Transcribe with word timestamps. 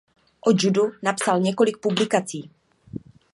O 0.41 0.51
judu 0.53 0.91
napsal 1.03 1.39
několik 1.39 1.77
publikací. 1.77 2.49